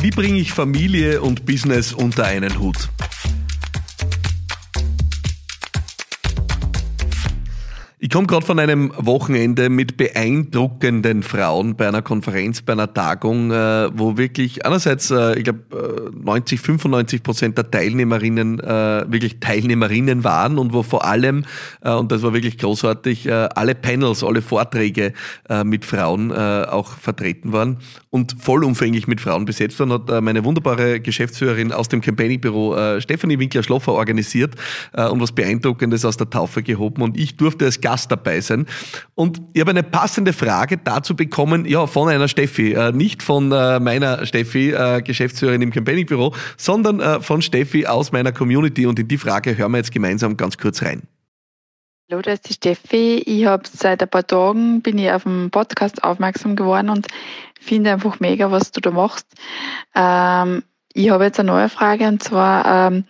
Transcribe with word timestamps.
Wie 0.00 0.10
bringe 0.10 0.38
ich 0.38 0.52
Familie 0.52 1.20
und 1.20 1.44
Business 1.44 1.92
unter 1.92 2.24
einen 2.24 2.60
Hut? 2.60 2.88
Ich 8.08 8.14
komme 8.14 8.26
gerade 8.26 8.46
von 8.46 8.58
einem 8.58 8.90
Wochenende 8.96 9.68
mit 9.68 9.98
beeindruckenden 9.98 11.22
Frauen 11.22 11.76
bei 11.76 11.88
einer 11.88 12.00
Konferenz, 12.00 12.62
bei 12.62 12.72
einer 12.72 12.94
Tagung, 12.94 13.50
äh, 13.50 13.90
wo 13.92 14.16
wirklich 14.16 14.64
einerseits, 14.64 15.10
äh, 15.10 15.36
ich 15.36 15.44
glaube, 15.44 16.10
90, 16.18 16.58
95 16.58 17.22
Prozent 17.22 17.58
der 17.58 17.70
Teilnehmerinnen 17.70 18.60
äh, 18.60 19.04
wirklich 19.12 19.40
Teilnehmerinnen 19.40 20.24
waren 20.24 20.56
und 20.56 20.72
wo 20.72 20.82
vor 20.82 21.04
allem, 21.04 21.44
und 21.82 22.10
das 22.10 22.22
war 22.22 22.32
wirklich 22.32 22.56
großartig, 22.56 23.30
alle 23.30 23.74
Panels, 23.74 24.24
alle 24.24 24.40
Vorträge 24.40 25.12
mit 25.64 25.84
Frauen 25.84 26.32
auch 26.32 26.92
vertreten 26.96 27.52
waren 27.52 27.78
und 28.10 28.36
vollumfänglich 28.40 29.06
mit 29.06 29.20
Frauen 29.20 29.44
besetzt 29.44 29.78
waren, 29.80 29.92
hat 29.92 30.22
meine 30.22 30.44
wunderbare 30.44 31.00
Geschäftsführerin 31.00 31.72
aus 31.72 31.88
dem 31.88 32.00
Campaigning-Büro 32.00 33.00
Stefanie 33.00 33.38
Winkler-Schloffer 33.38 33.92
organisiert 33.92 34.54
und 34.94 35.20
was 35.20 35.32
Beeindruckendes 35.32 36.04
aus 36.04 36.16
der 36.16 36.30
Taufe 36.30 36.62
gehoben 36.62 37.02
und 37.02 37.18
ich 37.18 37.36
durfte 37.36 37.66
als 37.66 37.80
Gast 37.80 37.97
dabei 38.06 38.40
sein. 38.40 38.66
Und 39.14 39.40
ich 39.52 39.60
habe 39.60 39.70
eine 39.70 39.82
passende 39.82 40.32
Frage 40.32 40.76
dazu 40.78 41.16
bekommen, 41.16 41.64
ja, 41.64 41.86
von 41.86 42.08
einer 42.08 42.28
Steffi, 42.28 42.72
äh, 42.74 42.92
nicht 42.92 43.22
von 43.22 43.50
äh, 43.50 43.80
meiner 43.80 44.24
Steffi, 44.26 44.70
äh, 44.70 45.02
Geschäftsführerin 45.02 45.62
im 45.62 45.72
Campaigning-Büro, 45.72 46.34
sondern 46.56 47.00
äh, 47.00 47.20
von 47.20 47.42
Steffi 47.42 47.86
aus 47.86 48.12
meiner 48.12 48.30
Community. 48.30 48.86
Und 48.86 48.98
in 48.98 49.08
die 49.08 49.18
Frage 49.18 49.56
hören 49.58 49.72
wir 49.72 49.78
jetzt 49.78 49.92
gemeinsam 49.92 50.36
ganz 50.36 50.56
kurz 50.58 50.82
rein. 50.82 51.02
Hallo, 52.10 52.22
das 52.22 52.34
ist 52.34 52.48
die 52.48 52.52
Steffi. 52.54 53.22
Ich 53.26 53.44
habe 53.44 53.64
seit 53.70 54.02
ein 54.02 54.08
paar 54.08 54.26
Tagen 54.26 54.80
bin 54.80 54.96
ich 54.96 55.10
auf 55.10 55.24
dem 55.24 55.50
Podcast 55.50 56.02
aufmerksam 56.04 56.56
geworden 56.56 56.88
und 56.88 57.06
finde 57.60 57.92
einfach 57.92 58.18
mega, 58.18 58.50
was 58.50 58.72
du 58.72 58.80
da 58.80 58.90
machst. 58.90 59.26
Ähm, 59.94 60.62
ich 60.94 61.10
habe 61.10 61.24
jetzt 61.24 61.38
eine 61.38 61.50
neue 61.50 61.68
Frage 61.68 62.08
und 62.08 62.22
zwar, 62.22 62.88
ähm, 62.88 63.04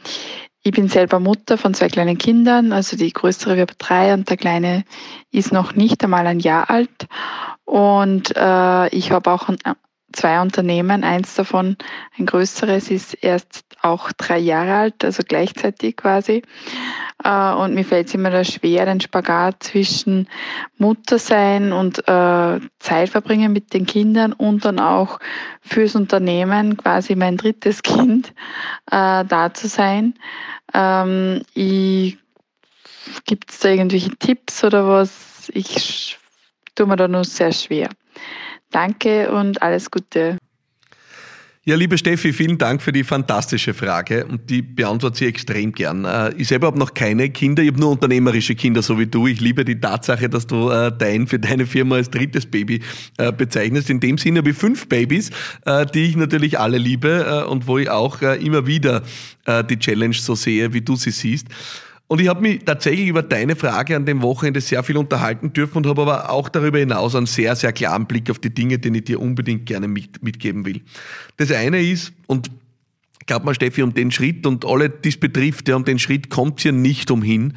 ich 0.62 0.73
bin 0.73 0.89
selber 0.89 1.20
Mutter 1.20 1.56
von 1.56 1.75
zwei 1.75 1.89
kleinen 1.89 2.19
Kindern, 2.19 2.73
also 2.73 2.97
die 2.97 3.12
größere 3.12 3.56
wird 3.56 3.77
drei 3.78 4.12
und 4.12 4.28
der 4.28 4.37
kleine 4.37 4.84
ist 5.31 5.53
noch 5.53 5.75
nicht 5.75 6.03
einmal 6.05 6.27
ein 6.27 6.41
Jahr 6.41 6.69
alt. 6.69 7.06
Und 7.65 8.34
äh, 8.37 8.89
ich 8.89 9.12
habe 9.12 9.31
auch 9.31 9.48
zwei 10.12 10.41
Unternehmen, 10.41 11.05
eins 11.05 11.34
davon, 11.34 11.77
ein 12.19 12.27
größeres, 12.27 12.91
ist 12.91 13.14
erst 13.23 13.64
auch 13.83 14.11
drei 14.12 14.39
Jahre 14.39 14.75
alt, 14.75 15.05
also 15.05 15.23
gleichzeitig 15.27 15.97
quasi. 15.97 16.42
Äh, 17.23 17.53
und 17.55 17.75
mir 17.75 17.84
fällt 17.84 18.09
es 18.09 18.15
immer 18.15 18.31
da 18.31 18.45
schwer, 18.45 18.87
den 18.87 19.00
Spagat 19.00 19.62
zwischen 19.62 20.28
Mutter 20.78 21.19
sein 21.19 21.73
und 21.73 21.98
äh, 22.09 22.61
Zeit 22.78 23.09
verbringen 23.11 23.53
mit 23.53 23.73
den 23.75 23.87
Kindern 23.87 24.33
und 24.33 24.65
dann 24.65 24.81
auch 24.81 25.19
fürs 25.61 25.95
Unternehmen 25.95 26.77
quasi 26.77 27.15
mein 27.15 27.37
drittes 27.37 27.83
Kind 27.83 28.33
äh, 28.91 29.25
da 29.25 29.53
zu 29.53 29.69
sein. 29.69 30.15
Ähm, 30.75 31.43
Gibt 33.25 33.50
es 33.50 33.61
da 33.61 33.69
irgendwelche 33.70 34.15
Tipps 34.17 34.65
oder 34.65 34.87
was? 34.87 35.50
Ich 35.55 36.19
tue 36.75 36.87
mir 36.87 36.97
da 36.97 37.09
nur 37.09 37.25
sehr 37.25 37.53
schwer. 37.53 37.89
Danke 38.71 39.33
und 39.33 39.63
alles 39.63 39.91
Gute. 39.91 40.39
Ja, 41.69 41.77
liebe 41.77 41.99
Steffi, 41.99 42.33
vielen 42.33 42.57
Dank 42.57 42.81
für 42.81 42.93
die 42.93 43.05
fantastische 43.05 43.75
Frage 43.75 44.25
und 44.25 44.49
die 44.49 44.63
beantworte 44.63 45.27
ich 45.27 45.29
extrem 45.29 45.73
gern. 45.73 46.07
Äh, 46.07 46.33
ich 46.39 46.49
selber 46.49 46.69
habe 46.69 46.79
noch 46.79 46.95
keine 46.95 47.29
Kinder, 47.29 47.63
ich 47.63 47.69
habe 47.69 47.79
nur 47.79 47.91
unternehmerische 47.91 48.55
Kinder, 48.55 48.81
so 48.81 48.99
wie 48.99 49.07
du. 49.07 49.27
Ich 49.27 49.43
liebe 49.43 49.67
die 49.67 49.79
Tatsache, 49.79 50.31
dass 50.31 50.47
du 50.47 50.71
äh, 50.71 50.91
dein 50.97 51.27
für 51.27 51.39
deine 51.39 51.67
Firma 51.67 51.97
als 51.97 52.09
drittes 52.09 52.47
Baby 52.47 52.81
äh, 53.19 53.33
bezeichnest. 53.33 53.91
In 53.91 54.01
dem 54.01 54.17
Sinne 54.17 54.39
habe 54.39 54.49
ich 54.49 54.57
fünf 54.57 54.89
Babys, 54.89 55.31
die 55.93 56.05
ich 56.05 56.17
natürlich 56.17 56.59
alle 56.59 56.79
liebe 56.79 57.47
und 57.49 57.67
wo 57.67 57.77
ich 57.77 57.91
auch 57.91 58.23
immer 58.23 58.67
wieder 58.67 59.03
die 59.69 59.79
Challenge 59.79 60.15
so 60.15 60.35
sehe, 60.35 60.73
wie 60.73 60.81
du 60.81 60.97
sie 60.97 61.11
siehst. 61.11 61.49
Und 62.09 62.23
ich 62.23 62.28
habe 62.28 62.41
mich 62.41 62.64
tatsächlich 62.64 63.06
über 63.06 63.23
deine 63.23 63.55
Frage 63.55 63.94
an 63.94 64.06
dem 64.06 64.22
Wochenende 64.22 64.62
sehr 64.62 64.83
viel 64.83 64.97
unterhalten 64.97 65.53
dürfen 65.53 65.78
und 65.78 65.87
habe 65.87 66.03
aber 66.03 66.31
auch 66.31 66.49
darüber 66.49 66.78
hinaus 66.78 67.15
einen 67.15 67.27
sehr, 67.27 67.55
sehr 67.55 67.72
klaren 67.72 68.06
Blick 68.06 68.31
auf 68.31 68.38
die 68.38 68.53
Dinge, 68.53 68.78
den 68.78 68.94
ich 68.94 69.05
dir 69.05 69.21
unbedingt 69.21 69.66
gerne 69.66 69.88
mit, 69.88 70.22
mitgeben 70.22 70.65
will. 70.65 70.81
Das 71.37 71.53
eine 71.53 71.83
ist, 71.83 72.15
und 72.27 72.50
glaub 73.27 73.44
mal, 73.44 73.55
Steffi, 73.55 73.83
um 73.83 73.93
den 73.93 74.10
Schritt 74.10 74.47
und 74.47 74.65
alle, 74.65 74.88
die 74.88 75.10
es 75.10 75.19
betrifft, 75.19 75.69
ja, 75.69 75.77
um 75.77 75.84
den 75.84 75.99
Schritt 75.99 76.31
kommt 76.31 76.59
es 76.59 76.65
ja 76.65 76.72
nicht 76.72 77.10
umhin. 77.10 77.53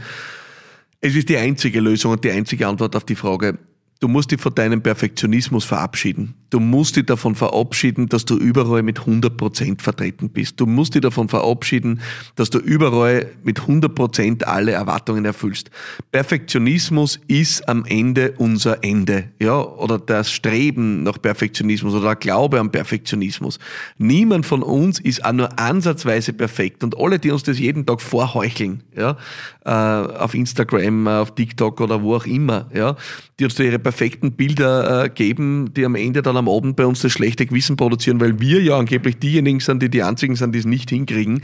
Es 1.00 1.16
ist 1.16 1.30
die 1.30 1.38
einzige 1.38 1.80
Lösung 1.80 2.12
und 2.12 2.24
die 2.26 2.32
einzige 2.32 2.68
Antwort 2.68 2.96
auf 2.98 3.06
die 3.06 3.16
Frage. 3.16 3.58
Du 4.02 4.08
musst 4.08 4.32
dich 4.32 4.42
von 4.42 4.56
deinem 4.56 4.82
Perfektionismus 4.82 5.64
verabschieden. 5.64 6.34
Du 6.50 6.60
musst 6.60 6.96
dich 6.96 7.06
davon 7.06 7.36
verabschieden, 7.36 8.10
dass 8.10 8.26
du 8.26 8.36
überall 8.36 8.82
mit 8.82 9.02
100 9.02 9.38
Prozent 9.38 9.84
vertreten 9.84 10.32
bist. 10.32 10.60
Du 10.60 10.66
musst 10.66 10.96
dich 10.96 11.02
davon 11.02 11.30
verabschieden, 11.30 12.02
dass 12.36 12.50
du 12.50 12.58
überall 12.58 13.28
mit 13.44 13.62
100 13.62 13.94
Prozent 13.94 14.48
alle 14.48 14.72
Erwartungen 14.72 15.24
erfüllst. 15.24 15.70
Perfektionismus 16.12 17.20
ist 17.28 17.70
am 17.70 17.86
Ende 17.86 18.34
unser 18.40 18.84
Ende, 18.84 19.30
ja, 19.40 19.62
oder 19.62 20.00
das 20.00 20.32
Streben 20.32 21.04
nach 21.04 21.22
Perfektionismus 21.22 21.94
oder 21.94 22.08
der 22.08 22.16
Glaube 22.16 22.60
an 22.60 22.72
Perfektionismus. 22.72 23.60
Niemand 24.00 24.48
von 24.48 24.64
uns 24.64 25.00
ist 25.00 25.24
auch 25.24 25.32
nur 25.32 25.60
ansatzweise 25.60 26.34
perfekt 26.34 26.84
und 26.84 26.98
alle, 26.98 27.20
die 27.20 27.30
uns 27.30 27.44
das 27.44 27.60
jeden 27.60 27.86
Tag 27.86 28.02
vorheucheln, 28.02 28.82
ja, 28.98 29.16
äh, 29.64 29.70
auf 29.70 30.34
Instagram, 30.34 31.08
auf 31.08 31.36
TikTok 31.36 31.80
oder 31.80 32.02
wo 32.02 32.16
auch 32.16 32.26
immer, 32.26 32.68
ja, 32.74 32.98
die 33.40 33.46
uns 33.46 33.58
ihre 33.58 33.80
perfekten 33.92 34.32
Bilder 34.32 35.04
äh, 35.04 35.10
geben, 35.10 35.74
die 35.76 35.84
am 35.84 35.96
Ende 35.96 36.22
dann 36.22 36.38
am 36.38 36.48
Abend 36.48 36.78
bei 36.78 36.86
uns 36.86 37.02
das 37.02 37.12
schlechte 37.12 37.46
Gewissen 37.46 37.76
produzieren, 37.76 38.22
weil 38.22 38.40
wir 38.40 38.62
ja 38.62 38.78
angeblich 38.78 39.18
diejenigen 39.18 39.60
sind, 39.60 39.84
die 39.84 39.90
die 39.90 40.02
einzigen 40.02 40.38
sind, 40.38 40.56
die 40.56 40.60
es 40.60 40.66
nicht 40.66 40.90
hinkriegen 40.90 41.42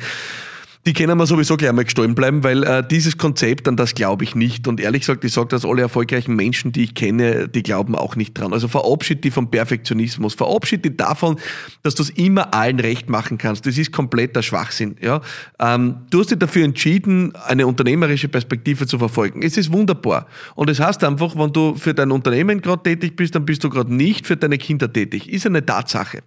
die 0.87 0.93
können 0.93 1.17
wir 1.17 1.25
sowieso 1.25 1.57
gleich 1.57 1.73
mal 1.73 1.83
gestohlen 1.83 2.15
bleiben, 2.15 2.45
weil 2.45 2.63
äh, 2.63 2.81
dieses 2.89 3.17
Konzept, 3.17 3.67
an 3.67 3.75
das 3.75 3.93
glaube 3.93 4.23
ich 4.23 4.35
nicht. 4.35 4.69
Und 4.69 4.79
ehrlich 4.79 5.01
gesagt, 5.01 5.25
ich 5.25 5.33
sage 5.33 5.49
das, 5.49 5.65
alle 5.65 5.81
erfolgreichen 5.81 6.33
Menschen, 6.33 6.71
die 6.71 6.85
ich 6.85 6.95
kenne, 6.95 7.49
die 7.49 7.61
glauben 7.61 7.93
auch 7.93 8.15
nicht 8.15 8.33
dran. 8.33 8.53
Also 8.53 8.69
verabschied 8.69 9.21
dich 9.21 9.33
vom 9.33 9.51
Perfektionismus, 9.51 10.33
verabschied 10.33 10.85
dich 10.85 10.95
davon, 10.95 11.37
dass 11.83 11.95
du 11.95 12.03
es 12.03 12.09
immer 12.11 12.53
allen 12.53 12.79
recht 12.79 13.09
machen 13.09 13.37
kannst. 13.37 13.65
Das 13.65 13.77
ist 13.77 13.91
kompletter 13.91 14.41
Schwachsinn. 14.41 14.95
Ja? 15.01 15.19
Ähm, 15.59 15.97
du 16.09 16.21
hast 16.21 16.31
dich 16.31 16.39
dafür 16.39 16.63
entschieden, 16.63 17.35
eine 17.35 17.67
unternehmerische 17.67 18.29
Perspektive 18.29 18.87
zu 18.87 18.97
verfolgen. 18.97 19.41
Es 19.43 19.57
ist 19.57 19.73
wunderbar. 19.73 20.27
Und 20.55 20.69
es 20.69 20.77
das 20.77 20.87
heißt 20.87 21.03
einfach, 21.03 21.35
wenn 21.35 21.51
du 21.51 21.75
für 21.75 21.93
dein 21.93 22.11
Unternehmen 22.11 22.61
gerade 22.61 22.83
tätig 22.83 23.17
bist, 23.17 23.35
dann 23.35 23.43
bist 23.43 23.61
du 23.61 23.69
gerade 23.69 23.93
nicht 23.93 24.25
für 24.25 24.37
deine 24.37 24.57
Kinder 24.57 24.91
tätig. 24.91 25.29
Ist 25.29 25.45
eine 25.45 25.65
Tatsache. 25.65 26.19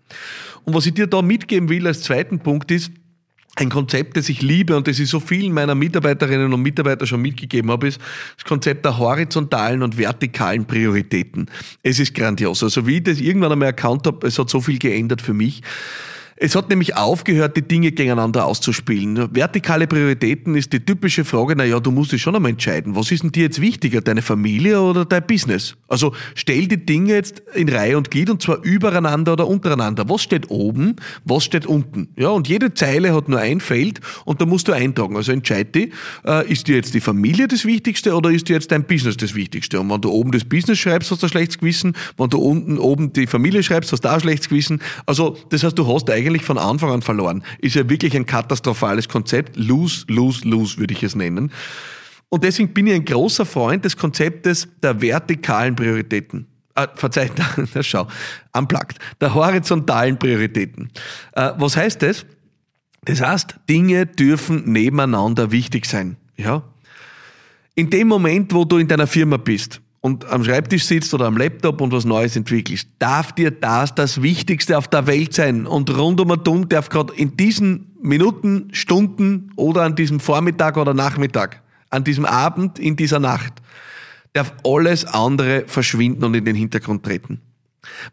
Und 0.65 0.75
was 0.75 0.85
ich 0.85 0.93
dir 0.93 1.07
da 1.07 1.23
mitgeben 1.23 1.71
will 1.71 1.87
als 1.87 2.03
zweiten 2.03 2.41
Punkt 2.41 2.71
ist, 2.71 2.93
ein 3.57 3.69
Konzept, 3.69 4.17
das 4.17 4.29
ich 4.29 4.43
liebe 4.43 4.77
und 4.77 4.87
das 4.87 4.99
ich 4.99 5.09
so 5.09 5.21
vielen 5.21 5.53
meiner 5.53 5.75
Mitarbeiterinnen 5.75 6.53
und 6.53 6.63
Mitarbeiter 6.63 7.07
schon 7.07 7.21
mitgegeben 7.21 7.71
habe, 7.71 7.89
ist 7.89 8.01
das 8.37 8.45
Konzept 8.45 8.85
der 8.85 8.99
horizontalen 8.99 9.83
und 9.83 9.99
vertikalen 9.99 10.65
Prioritäten. 10.65 11.47
Es 11.83 11.99
ist 11.99 12.15
grandios. 12.15 12.63
Also 12.63 12.87
wie 12.87 12.99
ich 12.99 13.03
das 13.03 13.21
irgendwann 13.21 13.53
einmal 13.53 13.67
erkannt 13.67 14.07
habe, 14.07 14.27
es 14.27 14.39
hat 14.39 14.51
so 14.51 14.61
viel 14.61 14.79
geändert 14.79 15.21
für 15.21 15.35
mich. 15.35 15.63
Es 16.43 16.55
hat 16.55 16.71
nämlich 16.71 16.97
aufgehört, 16.97 17.55
die 17.59 17.69
Dinge 17.69 17.93
gegeneinander 17.93 18.47
auszuspielen. 18.47 19.29
Vertikale 19.35 19.87
Prioritäten 19.87 20.55
ist 20.55 20.73
die 20.73 20.81
typische 20.81 21.27
Frage, 21.27 21.55
na 21.55 21.65
ja, 21.65 21.81
du 21.81 21.91
musst 21.91 22.13
dich 22.13 22.23
schon 22.23 22.35
einmal 22.35 22.53
entscheiden. 22.53 22.97
Was 22.97 23.13
ist 23.13 23.23
denn 23.23 23.31
dir 23.31 23.43
jetzt 23.43 23.61
wichtiger, 23.61 24.01
deine 24.01 24.23
Familie 24.23 24.81
oder 24.81 25.05
dein 25.05 25.27
Business? 25.27 25.77
Also 25.87 26.15
stell 26.35 26.67
die 26.67 26.87
Dinge 26.87 27.13
jetzt 27.13 27.43
in 27.55 27.69
Reihe 27.69 27.99
und 27.99 28.11
Glied 28.11 28.31
und 28.31 28.41
zwar 28.41 28.65
übereinander 28.65 29.35
oder 29.35 29.47
untereinander. 29.47 30.09
Was 30.09 30.23
steht 30.23 30.49
oben, 30.49 30.97
was 31.27 31.45
steht 31.45 31.67
unten? 31.67 32.09
Ja, 32.17 32.31
und 32.31 32.49
jede 32.49 32.73
Zeile 32.73 33.15
hat 33.15 33.29
nur 33.29 33.39
ein 33.39 33.61
Feld 33.61 34.01
und 34.25 34.41
da 34.41 34.47
musst 34.47 34.67
du 34.67 34.73
eintragen. 34.73 35.17
Also 35.17 35.33
entscheid 35.33 35.75
dich, 35.75 35.93
äh, 36.25 36.51
ist 36.51 36.69
dir 36.69 36.77
jetzt 36.77 36.95
die 36.95 37.03
Familie 37.03 37.49
das 37.49 37.67
Wichtigste 37.67 38.15
oder 38.15 38.31
ist 38.31 38.49
dir 38.49 38.55
jetzt 38.55 38.73
dein 38.73 38.85
Business 38.85 39.19
das 39.19 39.35
Wichtigste? 39.35 39.79
Und 39.79 39.91
wenn 39.91 40.01
du 40.01 40.11
oben 40.11 40.33
das 40.33 40.47
Business 40.47 40.79
schreibst, 40.79 41.11
hast 41.11 41.23
du 41.23 41.27
ein 41.27 41.31
schlechtes 41.31 41.59
Gewissen. 41.59 41.95
Wenn 42.17 42.31
du 42.31 42.39
unten 42.39 42.79
oben 42.79 43.13
die 43.13 43.27
Familie 43.27 43.63
schreibst, 43.63 43.93
hast 43.93 44.07
du 44.07 44.09
auch 44.09 44.15
ein 44.15 44.21
schlechtes 44.21 44.49
Gewissen. 44.49 44.81
Also, 45.05 45.37
das 45.51 45.63
heißt, 45.63 45.79
du 45.79 45.87
hast 45.87 46.09
eigentlich 46.09 46.30
eigentlich 46.31 46.45
von 46.45 46.59
Anfang 46.59 46.91
an 46.91 47.03
verloren. 47.03 47.45
Ist 47.59 47.77
ja 47.77 47.89
wirklich 47.89 48.17
ein 48.17 48.27
katastrophales 48.27 49.09
Konzept. 49.09 49.57
Lose, 49.57 50.05
lose, 50.09 50.47
lose 50.47 50.79
würde 50.79 50.95
ich 50.95 51.03
es 51.03 51.15
nennen. 51.15 51.53
Und 52.29 52.45
deswegen 52.45 52.73
bin 52.73 52.87
ich 52.87 52.95
ein 52.95 53.05
großer 53.05 53.45
Freund 53.45 53.85
des 53.85 53.97
Konzeptes 53.97 54.69
der 54.83 55.01
vertikalen 55.01 55.75
Prioritäten. 55.75 56.47
Äh, 56.77 56.87
verzeiht, 56.95 57.33
na, 57.75 57.83
schau, 57.83 58.07
unplugged. 58.53 58.99
Der 59.21 59.35
horizontalen 59.35 60.19
Prioritäten. 60.19 60.91
Äh, 61.33 61.51
was 61.57 61.77
heißt 61.77 62.03
das? 62.03 62.25
Das 63.05 63.21
heißt, 63.21 63.57
Dinge 63.69 64.07
dürfen 64.07 64.71
nebeneinander 64.71 65.51
wichtig 65.51 65.87
sein. 65.87 66.17
Ja? 66.37 66.63
In 67.75 67.91
dem 67.91 68.09
Moment, 68.09 68.53
wo 68.53 68.65
du 68.65 68.79
in 68.79 68.89
deiner 68.89 69.07
Firma 69.07 69.37
bist, 69.37 69.81
und 70.01 70.27
am 70.31 70.43
Schreibtisch 70.45 70.85
sitzt 70.85 71.13
oder 71.13 71.27
am 71.27 71.37
Laptop 71.37 71.81
und 71.81 71.93
was 71.93 72.05
Neues 72.05 72.35
entwickelst, 72.35 72.89
darf 72.99 73.33
dir 73.33 73.51
das 73.51 73.95
das 73.95 74.23
Wichtigste 74.23 74.79
auf 74.79 74.89
der 74.89 75.07
Welt 75.07 75.35
sein. 75.35 75.67
Und 75.67 75.91
rund 75.97 76.21
um 76.21 76.31
und 76.31 76.73
darf 76.73 76.89
gerade 76.89 77.13
in 77.15 77.37
diesen 77.37 77.95
Minuten, 78.01 78.69
Stunden 78.73 79.53
oder 79.57 79.83
an 79.83 79.97
diesem 79.97 80.19
Vormittag 80.19 80.79
oder 80.79 80.95
Nachmittag, 80.95 81.63
an 81.91 82.05
diesem 82.05 82.25
Abend, 82.25 82.79
in 82.79 82.97
dieser 82.97 83.19
Nacht, 83.19 83.53
darf 84.33 84.55
alles 84.65 85.05
andere 85.05 85.65
verschwinden 85.67 86.25
und 86.25 86.35
in 86.35 86.45
den 86.47 86.57
Hintergrund 86.57 87.05
treten. 87.05 87.41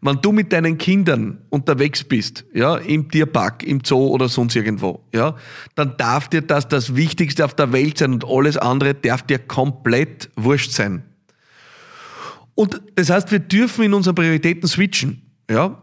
Wenn 0.00 0.20
du 0.20 0.32
mit 0.32 0.52
deinen 0.52 0.78
Kindern 0.78 1.38
unterwegs 1.50 2.02
bist, 2.02 2.44
ja, 2.52 2.76
im 2.76 3.10
Tierpark, 3.10 3.62
im 3.62 3.82
Zoo 3.84 4.08
oder 4.08 4.28
sonst 4.28 4.56
irgendwo, 4.56 5.04
ja, 5.14 5.36
dann 5.74 5.96
darf 5.96 6.28
dir 6.28 6.42
das 6.42 6.68
das 6.68 6.96
Wichtigste 6.96 7.44
auf 7.44 7.54
der 7.54 7.72
Welt 7.72 7.98
sein 7.98 8.14
und 8.14 8.26
alles 8.26 8.56
andere 8.56 8.94
darf 8.94 9.22
dir 9.22 9.38
komplett 9.38 10.30
wurscht 10.36 10.72
sein. 10.72 11.02
Und 12.58 12.82
das 12.96 13.08
heißt, 13.08 13.30
wir 13.30 13.38
dürfen 13.38 13.84
in 13.84 13.94
unseren 13.94 14.16
Prioritäten 14.16 14.68
switchen, 14.68 15.22
ja. 15.48 15.80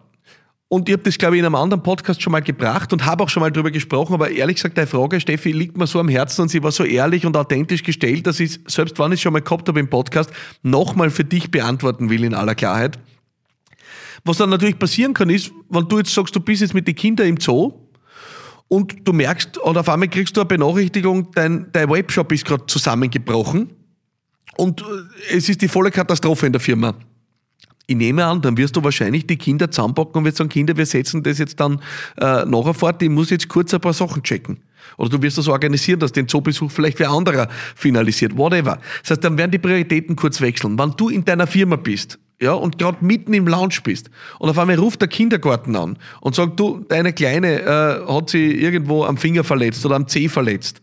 Und 0.67 0.89
ich 0.89 0.93
habe 0.93 1.03
das, 1.03 1.17
glaube 1.17 1.37
ich, 1.37 1.39
in 1.39 1.45
einem 1.45 1.55
anderen 1.55 1.81
Podcast 1.81 2.21
schon 2.21 2.31
mal 2.31 2.41
gebracht 2.41 2.91
und 2.91 3.05
habe 3.05 3.23
auch 3.23 3.29
schon 3.29 3.39
mal 3.39 3.49
drüber 3.49 3.71
gesprochen, 3.71 4.13
aber 4.13 4.29
ehrlich 4.29 4.57
gesagt, 4.57 4.77
deine 4.77 4.85
Frage, 4.85 5.21
Steffi, 5.21 5.53
liegt 5.53 5.77
mir 5.77 5.87
so 5.87 6.01
am 6.01 6.09
Herzen 6.09 6.41
und 6.41 6.49
sie 6.49 6.61
war 6.61 6.73
so 6.73 6.83
ehrlich 6.83 7.25
und 7.25 7.37
authentisch 7.37 7.81
gestellt, 7.81 8.27
dass 8.27 8.41
ich 8.41 8.59
selbst 8.67 8.99
wenn 8.99 9.13
ich 9.13 9.19
es 9.19 9.21
schon 9.21 9.31
mal 9.31 9.41
gehabt 9.41 9.69
habe 9.69 9.79
im 9.79 9.89
Podcast, 9.89 10.31
nochmal 10.63 11.11
für 11.11 11.23
dich 11.23 11.49
beantworten 11.49 12.09
will 12.09 12.25
in 12.25 12.33
aller 12.33 12.55
Klarheit. 12.55 12.99
Was 14.25 14.35
dann 14.35 14.49
natürlich 14.49 14.77
passieren 14.77 15.13
kann, 15.13 15.29
ist, 15.29 15.53
wenn 15.69 15.87
du 15.87 15.99
jetzt 15.99 16.13
sagst, 16.13 16.35
du 16.35 16.41
bist 16.41 16.61
jetzt 16.61 16.73
mit 16.73 16.89
den 16.89 16.95
Kindern 16.95 17.27
im 17.27 17.39
Zoo 17.39 17.71
und 18.67 19.07
du 19.07 19.13
merkst, 19.13 19.63
oder 19.63 19.79
auf 19.79 19.87
einmal 19.87 20.09
kriegst 20.09 20.35
du 20.35 20.41
eine 20.41 20.49
Benachrichtigung, 20.49 21.31
dein, 21.35 21.67
dein 21.71 21.89
Webshop 21.89 22.33
ist 22.33 22.43
gerade 22.43 22.65
zusammengebrochen 22.65 23.69
und 24.57 24.81
äh, 24.81 25.35
es 25.35 25.49
ist 25.49 25.61
die 25.61 25.67
volle 25.67 25.91
Katastrophe 25.91 26.45
in 26.45 26.51
der 26.51 26.61
Firma. 26.61 26.95
Ich 27.87 27.95
nehme 27.95 28.25
an, 28.25 28.41
dann 28.41 28.57
wirst 28.57 28.75
du 28.75 28.83
wahrscheinlich 28.83 29.27
die 29.27 29.37
Kinder 29.37 29.69
zusammenpacken 29.69 30.15
und 30.15 30.25
wirst 30.25 30.37
sagen, 30.37 30.49
Kinder, 30.49 30.75
wir 30.75 30.85
setzen 30.85 31.21
das 31.21 31.37
jetzt 31.37 31.59
dann 31.59 31.79
äh, 32.17 32.43
nachher 32.45 32.73
fort, 32.73 33.01
ich 33.03 33.09
muss 33.09 33.29
jetzt 33.29 33.47
kurz 33.47 33.73
ein 33.73 33.81
paar 33.81 33.93
Sachen 33.93 34.23
checken. 34.23 34.57
Oder 34.97 35.09
du 35.09 35.21
wirst 35.21 35.37
das 35.37 35.47
organisieren, 35.47 35.99
dass 35.99 36.11
den 36.11 36.27
Zoobesuch 36.27 36.71
vielleicht 36.71 36.99
wer 36.99 37.11
anderer 37.11 37.47
finalisiert, 37.75 38.37
whatever. 38.37 38.79
Das 39.01 39.11
heißt, 39.11 39.23
dann 39.23 39.37
werden 39.37 39.51
die 39.51 39.59
Prioritäten 39.59 40.15
kurz 40.15 40.41
wechseln. 40.41 40.79
Wenn 40.79 40.91
du 40.97 41.09
in 41.09 41.25
deiner 41.25 41.47
Firma 41.47 41.75
bist 41.75 42.19
ja, 42.41 42.53
und 42.53 42.77
gerade 42.77 43.03
mitten 43.03 43.33
im 43.33 43.47
Lounge 43.47 43.77
bist 43.83 44.09
und 44.39 44.49
auf 44.49 44.57
einmal 44.57 44.77
ruft 44.77 45.01
der 45.01 45.07
Kindergarten 45.07 45.75
an 45.75 45.97
und 46.21 46.35
sagt, 46.35 46.59
du, 46.59 46.83
deine 46.87 47.13
Kleine 47.13 47.61
äh, 47.61 48.11
hat 48.11 48.29
sie 48.29 48.51
irgendwo 48.51 49.05
am 49.05 49.17
Finger 49.17 49.43
verletzt 49.43 49.85
oder 49.85 49.95
am 49.95 50.07
Zeh 50.07 50.27
verletzt, 50.27 50.81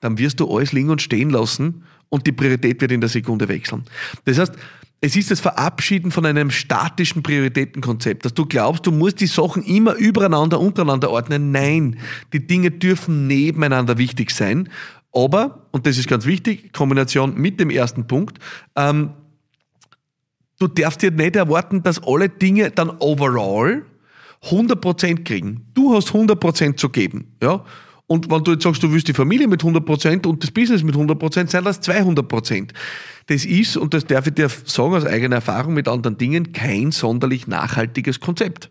dann 0.00 0.18
wirst 0.18 0.40
du 0.40 0.50
alles 0.52 0.72
liegen 0.72 0.90
und 0.90 1.02
stehen 1.02 1.30
lassen 1.30 1.84
und 2.08 2.26
die 2.26 2.32
Priorität 2.32 2.80
wird 2.80 2.92
in 2.92 3.00
der 3.00 3.10
Sekunde 3.10 3.48
wechseln. 3.48 3.84
Das 4.24 4.38
heißt, 4.38 4.54
es 5.00 5.14
ist 5.14 5.30
das 5.30 5.40
Verabschieden 5.40 6.10
von 6.10 6.26
einem 6.26 6.50
statischen 6.50 7.22
Prioritätenkonzept, 7.22 8.24
dass 8.24 8.34
du 8.34 8.46
glaubst, 8.46 8.84
du 8.84 8.90
musst 8.90 9.20
die 9.20 9.26
Sachen 9.26 9.62
immer 9.62 9.94
übereinander, 9.94 10.58
untereinander 10.58 11.10
ordnen. 11.10 11.52
Nein, 11.52 11.98
die 12.32 12.44
Dinge 12.44 12.72
dürfen 12.72 13.28
nebeneinander 13.28 13.96
wichtig 13.96 14.32
sein. 14.32 14.68
Aber, 15.12 15.66
und 15.70 15.86
das 15.86 15.98
ist 15.98 16.08
ganz 16.08 16.26
wichtig, 16.26 16.72
Kombination 16.72 17.36
mit 17.36 17.60
dem 17.60 17.70
ersten 17.70 18.08
Punkt, 18.08 18.38
ähm, 18.74 19.10
du 20.58 20.66
darfst 20.66 21.02
dir 21.02 21.12
nicht 21.12 21.36
erwarten, 21.36 21.82
dass 21.82 22.02
alle 22.02 22.28
Dinge 22.28 22.70
dann 22.70 22.90
overall 22.98 23.84
100% 24.44 25.24
kriegen. 25.24 25.66
Du 25.74 25.94
hast 25.94 26.08
100% 26.08 26.76
zu 26.76 26.88
geben. 26.88 27.36
Ja? 27.42 27.64
Und 28.08 28.30
wenn 28.30 28.42
du 28.42 28.52
jetzt 28.52 28.64
sagst, 28.64 28.82
du 28.82 28.90
willst 28.90 29.06
die 29.06 29.12
Familie 29.12 29.46
mit 29.46 29.62
100% 29.62 30.26
und 30.26 30.42
das 30.42 30.50
Business 30.50 30.82
mit 30.82 30.96
100%, 30.96 31.50
sind 31.50 31.66
das 31.66 31.82
200%. 31.82 32.70
Das 33.26 33.44
ist, 33.44 33.76
und 33.76 33.92
das 33.92 34.06
darf 34.06 34.26
ich 34.26 34.32
dir 34.32 34.48
sagen 34.48 34.94
aus 34.94 35.04
eigener 35.04 35.36
Erfahrung 35.36 35.74
mit 35.74 35.86
anderen 35.88 36.16
Dingen, 36.16 36.52
kein 36.52 36.90
sonderlich 36.90 37.46
nachhaltiges 37.46 38.18
Konzept. 38.18 38.70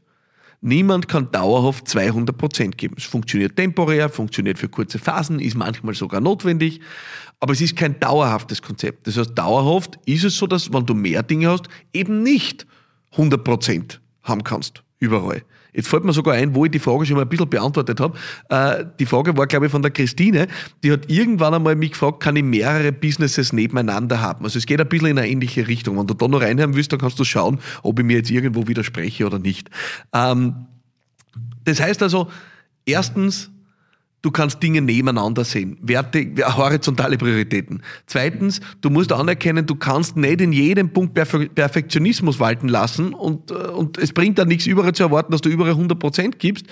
Niemand 0.61 1.07
kann 1.07 1.31
dauerhaft 1.31 1.85
200% 1.85 2.71
geben. 2.71 2.95
Es 2.97 3.03
funktioniert 3.03 3.55
temporär, 3.55 4.09
funktioniert 4.09 4.57
für 4.57 4.69
kurze 4.69 4.97
Phasen, 4.97 5.39
ist 5.39 5.55
manchmal 5.55 5.93
sogar 5.93 6.19
notwendig, 6.19 6.81
aber 7.39 7.53
es 7.53 7.61
ist 7.61 7.75
kein 7.75 7.99
dauerhaftes 7.99 8.63
Konzept. 8.63 9.05
Das 9.05 9.17
heißt, 9.17 9.37
dauerhaft 9.37 9.99
ist 10.05 10.23
es 10.23 10.35
so, 10.35 10.47
dass 10.47 10.73
wenn 10.73 10.87
du 10.87 10.95
mehr 10.95 11.21
Dinge 11.21 11.51
hast, 11.51 11.69
eben 11.93 12.23
nicht 12.23 12.65
100% 13.15 13.99
haben 14.23 14.43
kannst, 14.43 14.81
überall. 14.99 15.43
Jetzt 15.73 15.89
fällt 15.89 16.03
mir 16.03 16.13
sogar 16.13 16.33
ein, 16.33 16.55
wo 16.55 16.65
ich 16.65 16.71
die 16.71 16.79
Frage 16.79 17.05
schon 17.05 17.17
mal 17.17 17.21
ein 17.21 17.29
bisschen 17.29 17.49
beantwortet 17.49 17.99
habe. 17.99 18.17
Äh, 18.49 18.85
die 18.99 19.05
Frage 19.05 19.37
war, 19.37 19.45
glaube 19.45 19.67
ich, 19.67 19.71
von 19.71 19.83
der 19.83 19.91
Christine. 19.91 20.47
Die 20.83 20.91
hat 20.91 21.09
irgendwann 21.09 21.53
einmal 21.53 21.75
mich 21.75 21.91
gefragt, 21.91 22.19
kann 22.19 22.35
ich 22.35 22.43
mehrere 22.43 22.91
Businesses 22.91 23.53
nebeneinander 23.53 24.19
haben? 24.19 24.43
Also 24.43 24.57
es 24.57 24.65
geht 24.65 24.81
ein 24.81 24.89
bisschen 24.89 25.09
in 25.09 25.19
eine 25.19 25.29
ähnliche 25.29 25.67
Richtung. 25.67 25.99
Wenn 25.99 26.07
du 26.07 26.15
da 26.15 26.27
noch 26.27 26.41
reinhören 26.41 26.75
willst, 26.75 26.91
dann 26.93 26.99
kannst 26.99 27.19
du 27.19 27.23
schauen, 27.23 27.59
ob 27.83 27.99
ich 27.99 28.05
mir 28.05 28.17
jetzt 28.17 28.31
irgendwo 28.31 28.67
widerspreche 28.67 29.25
oder 29.25 29.37
nicht. 29.37 29.69
Ähm, 30.13 30.65
das 31.63 31.79
heißt 31.79 32.01
also, 32.01 32.29
erstens, 32.85 33.51
Du 34.27 34.31
kannst 34.31 34.61
Dinge 34.61 34.81
nebeneinander 34.81 35.45
sehen. 35.45 35.77
Werte, 35.81 36.27
horizontale 36.57 37.17
Prioritäten. 37.17 37.81
Zweitens, 38.07 38.59
du 38.81 38.89
musst 38.89 39.13
anerkennen, 39.13 39.65
du 39.65 39.75
kannst 39.75 40.17
nicht 40.17 40.41
in 40.41 40.51
jedem 40.51 40.89
Punkt 40.89 41.13
Perfektionismus 41.13 42.37
walten 42.37 42.67
lassen 42.67 43.13
und, 43.13 43.51
äh, 43.51 43.53
und 43.53 43.97
es 43.97 44.11
bringt 44.11 44.37
dann 44.37 44.49
nichts 44.49 44.65
überall 44.65 44.91
zu 44.91 45.03
erwarten, 45.03 45.31
dass 45.31 45.39
du 45.39 45.47
überall 45.47 45.75
100% 45.75 46.39
gibst, 46.39 46.65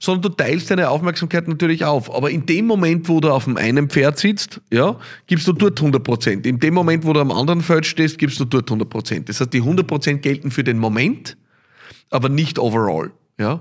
sondern 0.00 0.22
du 0.22 0.28
teilst 0.30 0.70
deine 0.70 0.88
Aufmerksamkeit 0.88 1.48
natürlich 1.48 1.84
auf. 1.84 2.10
Aber 2.14 2.30
in 2.30 2.46
dem 2.46 2.64
Moment, 2.64 3.10
wo 3.10 3.20
du 3.20 3.28
auf 3.28 3.44
dem 3.44 3.58
einen 3.58 3.90
Pferd 3.90 4.18
sitzt, 4.18 4.62
ja, 4.72 4.96
gibst 5.26 5.46
du 5.46 5.52
dort 5.52 5.78
100%. 5.78 6.46
In 6.46 6.60
dem 6.60 6.72
Moment, 6.72 7.04
wo 7.04 7.12
du 7.12 7.20
am 7.20 7.30
anderen 7.30 7.60
Feld 7.60 7.84
stehst, 7.84 8.16
gibst 8.16 8.40
du 8.40 8.46
dort 8.46 8.70
100%. 8.70 9.24
Das 9.26 9.38
heißt, 9.38 9.52
die 9.52 9.60
100% 9.60 10.14
gelten 10.20 10.50
für 10.50 10.64
den 10.64 10.78
Moment, 10.78 11.36
aber 12.08 12.30
nicht 12.30 12.58
overall. 12.58 13.10
Ja? 13.38 13.60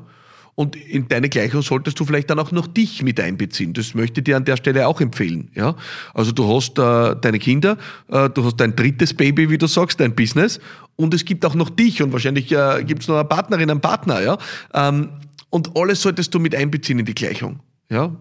Und 0.56 0.76
in 0.76 1.08
deine 1.08 1.30
Gleichung 1.30 1.62
solltest 1.62 2.00
du 2.00 2.06
vielleicht 2.06 2.30
dann 2.30 2.40
auch 2.40 2.52
noch 2.52 2.68
dich 2.68 3.04
mit 3.04 3.20
einbeziehen. 3.20 3.74
Das 3.74 3.94
möchte 3.94 4.20
ich 4.20 4.26
dir 4.26 4.38
an 4.38 4.46
der 4.46 4.58
Stelle 4.58 4.88
auch 4.88 5.00
empfehlen. 5.00 5.50
Ja? 5.56 5.76
Also 6.14 6.32
du 6.32 6.48
hast 6.48 6.78
äh, 6.78 7.16
deine 7.20 7.40
Kinder, 7.40 7.78
äh, 8.10 8.30
du 8.30 8.44
hast 8.44 8.58
dein 8.58 8.76
drittes 8.76 9.14
Baby, 9.14 9.50
wie 9.50 9.58
du 9.58 9.68
sagst, 9.68 10.00
dein 10.00 10.14
Business 10.14 10.60
und 10.96 11.14
es 11.14 11.26
gibt 11.26 11.46
auch 11.46 11.56
noch 11.56 11.70
dich 11.70 12.02
und 12.04 12.12
wahrscheinlich 12.12 12.52
äh, 12.52 12.84
gibt 12.84 13.02
es 13.02 13.08
noch 13.08 13.16
eine 13.16 13.26
Partnerin, 13.26 13.70
einen 13.70 13.82
Partner. 13.82 14.22
Ja? 14.22 14.38
Ähm, 14.74 15.10
und 15.50 15.76
alles 15.76 16.02
solltest 16.02 16.34
du 16.34 16.40
mit 16.40 16.54
einbeziehen 16.54 17.00
in 17.00 17.06
die 17.06 17.16
Gleichung. 17.16 17.60
Ja? 17.90 18.16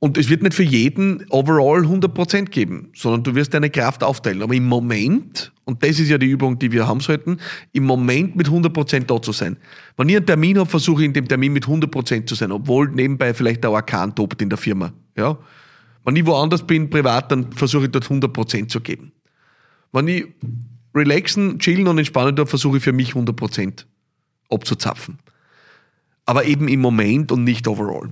Und 0.00 0.16
es 0.16 0.28
wird 0.28 0.42
nicht 0.42 0.54
für 0.54 0.62
jeden 0.62 1.26
overall 1.30 1.82
100% 1.82 2.46
geben, 2.46 2.90
sondern 2.94 3.24
du 3.24 3.34
wirst 3.34 3.54
deine 3.54 3.70
Kraft 3.70 4.04
aufteilen. 4.04 4.42
Aber 4.42 4.54
im 4.54 4.66
Moment, 4.66 5.52
und 5.68 5.82
das 5.82 6.00
ist 6.00 6.08
ja 6.08 6.16
die 6.16 6.26
Übung, 6.26 6.58
die 6.58 6.72
wir 6.72 6.88
haben 6.88 7.00
sollten, 7.00 7.36
im 7.72 7.84
Moment 7.84 8.34
mit 8.36 8.48
100% 8.48 9.00
da 9.00 9.20
zu 9.20 9.32
sein. 9.32 9.58
Wenn 9.98 10.08
ich 10.08 10.16
einen 10.16 10.24
Termin 10.24 10.58
habe, 10.58 10.70
versuche 10.70 11.02
ich 11.02 11.06
in 11.06 11.12
dem 11.12 11.28
Termin 11.28 11.52
mit 11.52 11.66
100% 11.66 12.24
zu 12.24 12.34
sein, 12.34 12.52
obwohl 12.52 12.88
nebenbei 12.88 13.34
vielleicht 13.34 13.64
der 13.64 13.72
Orkan 13.72 14.14
tobt 14.14 14.40
in 14.40 14.48
der 14.48 14.56
Firma. 14.56 14.94
Ja? 15.14 15.36
Wenn 16.06 16.16
ich 16.16 16.24
woanders 16.24 16.66
bin, 16.66 16.88
privat, 16.88 17.30
dann 17.30 17.52
versuche 17.52 17.84
ich 17.84 17.90
dort 17.90 18.06
100% 18.06 18.68
zu 18.68 18.80
geben. 18.80 19.12
Wenn 19.92 20.08
ich 20.08 20.24
relaxen, 20.94 21.58
chillen 21.58 21.86
und 21.86 21.98
entspannen 21.98 22.34
darf, 22.34 22.48
versuche 22.48 22.78
ich 22.78 22.82
für 22.82 22.94
mich 22.94 23.12
100% 23.12 23.84
abzuzapfen. 24.48 25.18
Aber 26.24 26.46
eben 26.46 26.68
im 26.68 26.80
Moment 26.80 27.30
und 27.30 27.44
nicht 27.44 27.68
overall. 27.68 28.08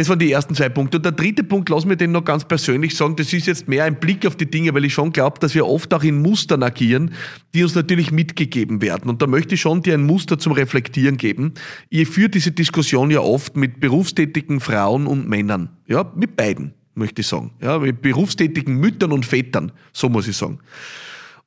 Das 0.00 0.08
waren 0.08 0.18
die 0.18 0.32
ersten 0.32 0.54
zwei 0.54 0.70
Punkte. 0.70 0.96
Und 0.96 1.04
der 1.04 1.12
dritte 1.12 1.44
Punkt, 1.44 1.68
lass 1.68 1.84
mir 1.84 1.94
den 1.94 2.10
noch 2.10 2.24
ganz 2.24 2.46
persönlich 2.46 2.96
sagen, 2.96 3.16
das 3.16 3.34
ist 3.34 3.46
jetzt 3.46 3.68
mehr 3.68 3.84
ein 3.84 4.00
Blick 4.00 4.24
auf 4.24 4.34
die 4.34 4.50
Dinge, 4.50 4.72
weil 4.72 4.86
ich 4.86 4.94
schon 4.94 5.12
glaube, 5.12 5.38
dass 5.40 5.54
wir 5.54 5.66
oft 5.66 5.92
auch 5.92 6.02
in 6.02 6.22
Mustern 6.22 6.62
agieren, 6.62 7.12
die 7.52 7.62
uns 7.62 7.74
natürlich 7.74 8.10
mitgegeben 8.10 8.80
werden. 8.80 9.10
Und 9.10 9.20
da 9.20 9.26
möchte 9.26 9.56
ich 9.56 9.60
schon 9.60 9.82
dir 9.82 9.92
ein 9.92 10.04
Muster 10.04 10.38
zum 10.38 10.52
Reflektieren 10.52 11.18
geben. 11.18 11.52
Ich 11.90 12.08
führe 12.08 12.30
diese 12.30 12.50
Diskussion 12.50 13.10
ja 13.10 13.20
oft 13.20 13.58
mit 13.58 13.78
berufstätigen 13.78 14.60
Frauen 14.60 15.06
und 15.06 15.28
Männern. 15.28 15.68
Ja, 15.86 16.10
mit 16.16 16.34
beiden, 16.34 16.72
möchte 16.94 17.20
ich 17.20 17.26
sagen. 17.26 17.50
Ja, 17.60 17.78
mit 17.78 18.00
berufstätigen 18.00 18.76
Müttern 18.76 19.12
und 19.12 19.26
Vätern, 19.26 19.70
so 19.92 20.08
muss 20.08 20.26
ich 20.26 20.36
sagen. 20.38 20.60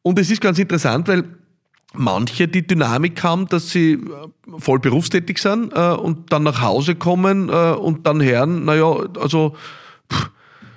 Und 0.04 0.20
es 0.20 0.30
ist 0.30 0.42
ganz 0.42 0.60
interessant, 0.60 1.08
weil 1.08 1.24
manche 1.94 2.48
die 2.48 2.66
Dynamik 2.66 3.24
haben, 3.24 3.48
dass 3.48 3.70
sie 3.70 3.94
äh, 3.94 4.00
voll 4.58 4.80
berufstätig 4.80 5.38
sind 5.38 5.72
äh, 5.74 5.92
und 5.92 6.32
dann 6.32 6.44
nach 6.44 6.62
Hause 6.62 6.96
kommen 6.96 7.50
äh, 7.50 7.72
und 7.72 8.06
dann 8.08 8.22
hören, 8.22 8.66
naja, 8.66 8.96
also 9.20 9.56
pff, 10.12 10.32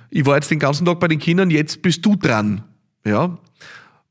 ich 0.09 0.25
war 0.25 0.35
jetzt 0.35 0.51
den 0.51 0.59
ganzen 0.59 0.85
Tag 0.85 0.99
bei 0.99 1.07
den 1.07 1.19
Kindern, 1.19 1.49
jetzt 1.49 1.81
bist 1.81 2.05
du 2.05 2.15
dran. 2.15 2.63
Ja. 3.03 3.37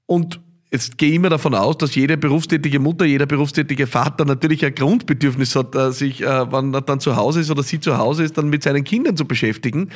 Und 0.07 0.41
Jetzt 0.73 0.99
gehe 0.99 1.11
ich 1.11 1.15
immer 1.15 1.29
davon 1.29 1.55
aus, 1.55 1.79
dass 1.79 1.95
jede 1.95 2.17
berufstätige 2.17 2.81
Mutter, 2.81 3.05
jeder 3.05 3.27
berufstätige 3.27 3.87
Vater 3.87 4.25
natürlich 4.25 4.65
ein 4.65 4.75
Grundbedürfnis 4.75 5.55
hat, 5.55 5.77
äh, 5.77 5.93
sich, 5.93 6.23
äh, 6.23 6.53
wenn 6.53 6.75
er 6.75 6.81
dann 6.81 6.99
zu 6.99 7.15
Hause 7.15 7.41
ist 7.41 7.53
oder 7.53 7.63
sie 7.63 7.79
zu 7.79 7.97
Hause 7.99 8.25
ist, 8.25 8.37
dann 8.37 8.49
mit 8.49 8.65
seinen 8.65 8.83
Kindern 8.83 9.17
zu 9.17 9.27
beschäftigen. 9.27 9.91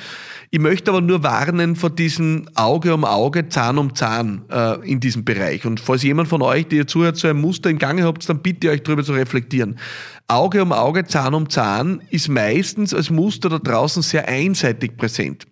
Ich 0.51 0.61
möchte 0.61 0.93
aber 0.93 1.01
nur 1.01 1.25
warnen 1.25 1.75
vor 1.75 1.91
diesem 1.91 2.47
Auge 2.55 2.95
um 2.95 3.05
Auge, 3.05 3.49
Zahn 3.49 3.79
um 3.79 3.97
Zahn 3.97 4.43
äh, 4.49 4.89
in 4.89 5.01
diesem 5.01 5.25
Bereich. 5.25 5.67
Und 5.67 5.81
falls 5.81 6.05
jemand 6.05 6.29
von 6.29 6.41
euch, 6.41 6.69
der 6.69 6.79
ihr 6.79 6.87
zuhört, 6.87 7.17
so 7.17 7.27
ein 7.27 7.41
Muster 7.41 7.69
im 7.69 7.79
Gange 7.79 8.05
habt, 8.05 8.29
dann 8.29 8.39
bitte 8.39 8.69
ich 8.69 8.73
euch 8.73 8.83
darüber 8.85 9.03
zu 9.03 9.13
reflektieren. 9.13 9.77
Auge 10.29 10.63
um 10.63 10.73
Auge, 10.73 11.05
Zahn 11.05 11.35
um 11.35 11.51
Zahn 11.51 12.01
ist 12.11 12.29
meistens 12.29 12.95
als 12.95 13.11
Muster 13.11 13.49
da 13.49 13.59
draußen 13.59 14.03
sehr 14.03 14.29
einseitig 14.29 14.97
präsent. 14.97 15.49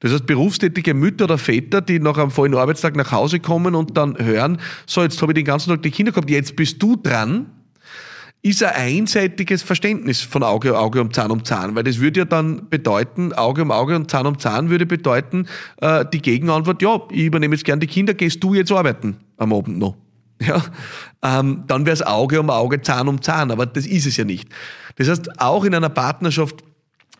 Das 0.00 0.12
heißt, 0.12 0.26
berufstätige 0.26 0.94
Mütter 0.94 1.24
oder 1.24 1.38
Väter, 1.38 1.80
die 1.80 1.98
nach 1.98 2.16
einem 2.16 2.30
vollen 2.30 2.54
Arbeitstag 2.54 2.96
nach 2.96 3.12
Hause 3.12 3.40
kommen 3.40 3.74
und 3.74 3.96
dann 3.96 4.18
hören, 4.18 4.58
so, 4.86 5.02
jetzt 5.02 5.20
habe 5.20 5.32
ich 5.32 5.34
den 5.34 5.44
ganzen 5.44 5.70
Tag 5.70 5.82
die 5.82 5.90
Kinder 5.90 6.12
gehabt, 6.12 6.30
jetzt 6.30 6.56
bist 6.56 6.82
du 6.82 6.96
dran, 6.96 7.46
ist 8.42 8.62
ein 8.62 8.74
einseitiges 8.74 9.62
Verständnis 9.62 10.22
von 10.22 10.42
Auge 10.42 10.72
um 10.72 10.78
Auge 10.78 11.00
und 11.02 11.14
Zahn 11.14 11.30
um 11.30 11.44
Zahn, 11.44 11.74
weil 11.74 11.84
das 11.84 12.00
würde 12.00 12.20
ja 12.20 12.24
dann 12.24 12.70
bedeuten, 12.70 13.34
Auge 13.34 13.62
um 13.62 13.70
Auge 13.70 13.96
und 13.96 14.10
Zahn 14.10 14.26
um 14.26 14.38
Zahn 14.38 14.70
würde 14.70 14.86
bedeuten, 14.86 15.46
äh, 15.82 16.06
die 16.10 16.22
Gegenantwort, 16.22 16.80
ja, 16.80 17.00
ich 17.10 17.24
übernehme 17.24 17.54
jetzt 17.54 17.64
gern 17.64 17.80
die 17.80 17.86
Kinder, 17.86 18.14
gehst 18.14 18.42
du 18.42 18.54
jetzt 18.54 18.72
arbeiten 18.72 19.18
am 19.36 19.52
Abend 19.52 19.78
noch. 19.78 19.96
ja, 20.40 20.62
ähm, 21.22 21.64
dann 21.66 21.84
wäre 21.84 21.92
es 21.92 22.02
Auge 22.02 22.40
um 22.40 22.48
Auge, 22.48 22.80
Zahn 22.80 23.08
um 23.08 23.20
Zahn, 23.20 23.50
aber 23.50 23.66
das 23.66 23.86
ist 23.86 24.06
es 24.06 24.16
ja 24.16 24.24
nicht. 24.24 24.48
Das 24.96 25.08
heißt, 25.08 25.38
auch 25.38 25.64
in 25.64 25.74
einer 25.74 25.90
Partnerschaft 25.90 26.64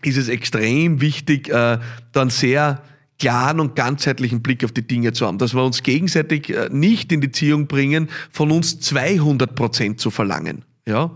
ist 0.02 0.16
es 0.16 0.28
extrem 0.28 1.00
wichtig, 1.00 1.48
äh, 1.48 1.78
dann 2.12 2.30
sehr 2.30 2.82
klaren 3.20 3.60
und 3.60 3.76
ganzheitlichen 3.76 4.42
Blick 4.42 4.64
auf 4.64 4.72
die 4.72 4.86
Dinge 4.86 5.12
zu 5.12 5.26
haben, 5.26 5.38
dass 5.38 5.54
wir 5.54 5.62
uns 5.62 5.82
gegenseitig 5.82 6.50
äh, 6.50 6.68
nicht 6.72 7.12
in 7.12 7.20
die 7.20 7.30
Ziehung 7.30 7.66
bringen, 7.66 8.08
von 8.32 8.50
uns 8.50 8.80
200 8.80 9.54
Prozent 9.54 10.00
zu 10.00 10.10
verlangen. 10.10 10.64
Ja, 10.88 11.12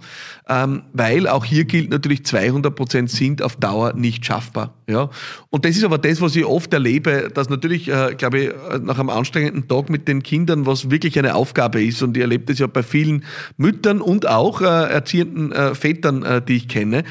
ähm, 0.49 0.83
weil 0.93 1.26
auch 1.26 1.45
hier 1.45 1.64
gilt 1.64 1.91
natürlich 1.91 2.25
200 2.25 2.76
Prozent 2.76 3.11
sind 3.11 3.43
auf 3.43 3.57
Dauer 3.57 3.95
nicht 3.95 4.25
schaffbar. 4.25 4.75
Ja, 4.87 5.09
und 5.50 5.64
das 5.64 5.76
ist 5.76 5.85
aber 5.85 5.99
das, 5.99 6.21
was 6.21 6.37
ich 6.37 6.45
oft 6.45 6.73
erlebe, 6.73 7.31
dass 7.35 7.49
natürlich, 7.49 7.88
äh, 7.88 8.14
glaube 8.17 8.38
ich, 8.38 8.50
nach 8.83 9.00
einem 9.00 9.09
anstrengenden 9.09 9.67
Tag 9.67 9.88
mit 9.88 10.07
den 10.07 10.23
Kindern, 10.23 10.67
was 10.67 10.91
wirklich 10.91 11.19
eine 11.19 11.35
Aufgabe 11.35 11.83
ist, 11.83 12.03
und 12.03 12.17
ich 12.17 12.21
erlebe 12.21 12.45
das 12.45 12.59
ja 12.59 12.67
bei 12.67 12.83
vielen 12.83 13.25
Müttern 13.57 14.00
und 14.00 14.29
auch 14.29 14.61
äh, 14.61 14.64
erziehenden 14.64 15.50
äh, 15.50 15.75
Vätern, 15.75 16.23
äh, 16.23 16.43
die 16.43 16.57
ich 16.57 16.69
kenne, 16.69 17.03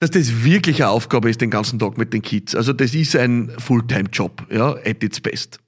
dass 0.00 0.10
das 0.10 0.44
wirklich 0.44 0.82
eine 0.82 0.90
Aufgabe 0.90 1.30
ist, 1.30 1.40
den 1.40 1.50
ganzen 1.50 1.78
Tag 1.78 1.98
mit 1.98 2.12
den 2.12 2.22
Kids. 2.22 2.54
Also 2.54 2.72
das 2.72 2.94
ist 2.94 3.14
ein 3.14 3.52
Fulltime-Job, 3.58 4.46
ja, 4.50 4.70
at 4.70 5.04
its 5.04 5.20
best. 5.20 5.58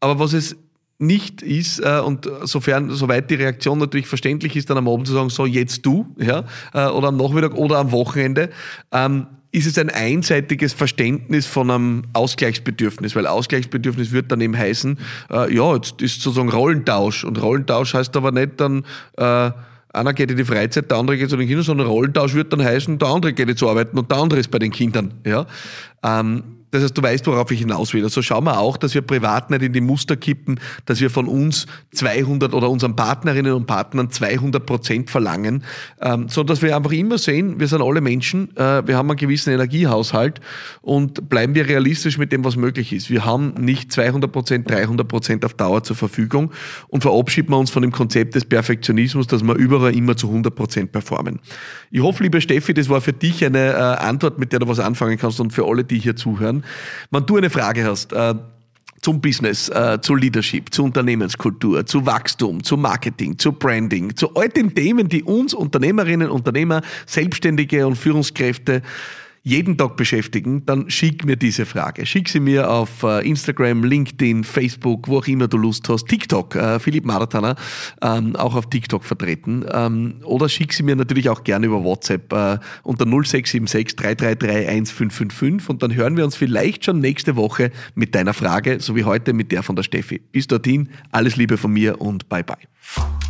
Aber 0.00 0.18
was 0.18 0.32
es 0.32 0.56
nicht 0.98 1.42
ist 1.42 1.80
äh, 1.80 2.00
und 2.00 2.28
sofern, 2.44 2.90
soweit 2.90 3.30
die 3.30 3.34
Reaktion 3.34 3.78
natürlich 3.78 4.06
verständlich 4.06 4.56
ist, 4.56 4.70
dann 4.70 4.78
am 4.78 4.88
Abend 4.88 5.06
zu 5.06 5.12
sagen, 5.12 5.28
so 5.30 5.46
jetzt 5.46 5.84
du, 5.84 6.06
ja, 6.16 6.44
äh, 6.72 6.86
oder 6.86 7.08
am 7.08 7.16
Nachmittag 7.16 7.54
oder 7.54 7.78
am 7.78 7.92
Wochenende, 7.92 8.50
ähm, 8.92 9.26
ist 9.50 9.66
es 9.66 9.76
ein 9.76 9.90
einseitiges 9.90 10.72
Verständnis 10.72 11.44
von 11.46 11.70
einem 11.70 12.04
Ausgleichsbedürfnis, 12.14 13.14
weil 13.14 13.26
Ausgleichsbedürfnis 13.26 14.10
wird 14.12 14.32
dann 14.32 14.40
eben 14.40 14.56
heißen, 14.56 14.98
äh, 15.30 15.54
ja, 15.54 15.74
jetzt 15.74 16.00
ist 16.00 16.22
sozusagen 16.22 16.48
Rollentausch 16.48 17.24
und 17.24 17.40
Rollentausch 17.42 17.92
heißt 17.92 18.16
aber 18.16 18.32
nicht 18.32 18.52
dann, 18.58 18.84
äh, 19.18 19.50
einer 19.92 20.12
geht 20.12 20.30
in 20.30 20.36
die 20.36 20.44
Freizeit, 20.44 20.90
der 20.90 20.98
andere 20.98 21.18
geht 21.18 21.30
zu 21.30 21.36
den 21.36 21.46
Kindern, 21.46 21.64
sondern 21.64 21.86
Rollentausch 21.86 22.34
wird 22.34 22.52
dann 22.52 22.62
heißen, 22.62 22.98
der 22.98 23.08
andere 23.08 23.32
geht 23.32 23.48
jetzt 23.48 23.62
arbeiten 23.62 23.98
und 23.98 24.10
der 24.10 24.18
andere 24.18 24.40
ist 24.40 24.50
bei 24.50 24.58
den 24.58 24.70
Kindern. 24.70 25.14
Ja? 25.26 25.46
Ähm, 26.02 26.61
das 26.72 26.82
heißt, 26.82 26.96
du 26.96 27.02
weißt, 27.02 27.26
worauf 27.26 27.50
ich 27.50 27.60
hinaus 27.60 27.92
will. 27.92 28.02
Also 28.02 28.22
schauen 28.22 28.44
wir 28.44 28.58
auch, 28.58 28.78
dass 28.78 28.94
wir 28.94 29.02
privat 29.02 29.50
nicht 29.50 29.62
in 29.62 29.74
die 29.74 29.82
Muster 29.82 30.16
kippen, 30.16 30.58
dass 30.86 31.02
wir 31.02 31.10
von 31.10 31.28
uns 31.28 31.66
200 31.92 32.54
oder 32.54 32.70
unseren 32.70 32.96
Partnerinnen 32.96 33.52
und 33.52 33.66
Partnern 33.66 34.10
200 34.10 34.64
Prozent 34.64 35.10
verlangen, 35.10 35.64
ähm, 36.00 36.30
sondern 36.30 36.54
dass 36.54 36.62
wir 36.62 36.74
einfach 36.74 36.92
immer 36.92 37.18
sehen, 37.18 37.60
wir 37.60 37.68
sind 37.68 37.82
alle 37.82 38.00
Menschen, 38.00 38.56
äh, 38.56 38.86
wir 38.86 38.96
haben 38.96 39.10
einen 39.10 39.18
gewissen 39.18 39.52
Energiehaushalt 39.52 40.40
und 40.80 41.28
bleiben 41.28 41.54
wir 41.54 41.68
realistisch 41.68 42.16
mit 42.16 42.32
dem, 42.32 42.42
was 42.42 42.56
möglich 42.56 42.94
ist. 42.94 43.10
Wir 43.10 43.26
haben 43.26 43.52
nicht 43.58 43.92
200 43.92 44.32
Prozent, 44.32 44.70
300 44.70 45.06
Prozent 45.06 45.44
auf 45.44 45.52
Dauer 45.52 45.82
zur 45.84 45.96
Verfügung 45.96 46.52
und 46.88 47.02
verabschieden 47.02 47.50
wir 47.50 47.58
uns 47.58 47.70
von 47.70 47.82
dem 47.82 47.92
Konzept 47.92 48.34
des 48.34 48.46
Perfektionismus, 48.46 49.26
dass 49.26 49.42
wir 49.42 49.56
überall 49.56 49.94
immer 49.94 50.16
zu 50.16 50.28
100 50.28 50.54
Prozent 50.54 50.90
performen. 50.90 51.38
Ich 51.90 52.00
hoffe, 52.00 52.22
liebe 52.22 52.40
Steffi, 52.40 52.72
das 52.72 52.88
war 52.88 53.02
für 53.02 53.12
dich 53.12 53.44
eine 53.44 53.72
äh, 53.72 53.76
Antwort, 53.76 54.38
mit 54.38 54.52
der 54.52 54.60
du 54.60 54.68
was 54.68 54.80
anfangen 54.80 55.18
kannst 55.18 55.38
und 55.38 55.52
für 55.52 55.66
alle, 55.66 55.84
die 55.84 55.98
hier 55.98 56.16
zuhören. 56.16 56.61
Wenn 57.10 57.26
du 57.26 57.36
eine 57.36 57.50
Frage 57.50 57.84
hast, 57.84 58.12
äh, 58.12 58.34
zum 59.02 59.20
Business, 59.20 59.68
äh, 59.68 59.98
zu 60.00 60.14
Leadership, 60.14 60.72
zu 60.72 60.84
Unternehmenskultur, 60.84 61.84
zu 61.84 62.06
Wachstum, 62.06 62.62
zu 62.62 62.76
Marketing, 62.76 63.36
zu 63.36 63.52
Branding, 63.52 64.16
zu 64.16 64.34
all 64.34 64.48
den 64.48 64.74
Themen, 64.74 65.08
die 65.08 65.24
uns 65.24 65.54
Unternehmerinnen, 65.54 66.30
Unternehmer, 66.30 66.82
Selbstständige 67.06 67.86
und 67.86 67.96
Führungskräfte 67.96 68.82
jeden 69.42 69.76
Tag 69.76 69.96
beschäftigen, 69.96 70.64
dann 70.66 70.88
schick 70.88 71.24
mir 71.24 71.36
diese 71.36 71.66
Frage. 71.66 72.06
Schick 72.06 72.28
sie 72.28 72.40
mir 72.40 72.70
auf 72.70 73.02
äh, 73.02 73.28
Instagram, 73.28 73.82
LinkedIn, 73.84 74.44
Facebook, 74.44 75.08
wo 75.08 75.18
auch 75.18 75.26
immer 75.26 75.48
du 75.48 75.56
Lust 75.56 75.88
hast. 75.88 76.06
TikTok, 76.06 76.54
äh, 76.54 76.78
Philipp 76.78 77.04
Marathaner, 77.04 77.56
ähm, 78.02 78.36
auch 78.36 78.54
auf 78.54 78.70
TikTok 78.70 79.04
vertreten. 79.04 79.64
Ähm, 79.72 80.20
oder 80.24 80.48
schick 80.48 80.72
sie 80.72 80.84
mir 80.84 80.94
natürlich 80.94 81.28
auch 81.28 81.42
gerne 81.42 81.66
über 81.66 81.82
WhatsApp 81.82 82.32
äh, 82.32 82.58
unter 82.84 83.04
0676 83.04 83.96
333 83.96 84.68
1555 84.68 85.68
und 85.68 85.82
dann 85.82 85.94
hören 85.94 86.16
wir 86.16 86.24
uns 86.24 86.36
vielleicht 86.36 86.84
schon 86.84 87.00
nächste 87.00 87.34
Woche 87.34 87.72
mit 87.94 88.14
deiner 88.14 88.34
Frage, 88.34 88.78
so 88.80 88.94
wie 88.94 89.04
heute 89.04 89.32
mit 89.32 89.50
der 89.50 89.62
von 89.62 89.74
der 89.74 89.82
Steffi. 89.82 90.20
Bis 90.20 90.46
dorthin, 90.46 90.88
alles 91.10 91.36
Liebe 91.36 91.56
von 91.56 91.72
mir 91.72 92.00
und 92.00 92.28
bye 92.28 92.44
bye. 92.44 93.21